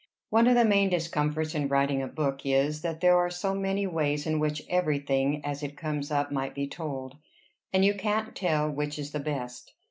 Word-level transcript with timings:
One 0.31 0.47
of 0.47 0.55
the 0.55 0.65
main 0.65 0.89
discomforts 0.89 1.53
in 1.53 1.67
writing 1.67 2.01
a 2.01 2.07
book 2.07 2.39
is, 2.43 2.81
that 2.81 3.01
there 3.01 3.15
are 3.19 3.29
so 3.29 3.53
many 3.53 3.85
ways 3.85 4.25
in 4.25 4.39
which 4.39 4.63
every 4.67 4.97
thing, 4.97 5.45
as 5.45 5.61
it 5.61 5.77
comes 5.77 6.09
up, 6.09 6.31
might 6.31 6.55
be 6.55 6.65
told, 6.67 7.17
and 7.71 7.85
you 7.85 7.93
can't 7.93 8.35
tell 8.35 8.67
which 8.71 8.97
is 8.97 9.11
the 9.11 9.19
best. 9.19 9.73